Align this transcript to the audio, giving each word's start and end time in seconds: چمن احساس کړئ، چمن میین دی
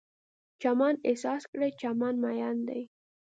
چمن 0.61 0.95
احساس 1.09 1.43
کړئ، 1.51 1.71
چمن 1.81 2.15
میین 2.23 2.57
دی 2.67 2.81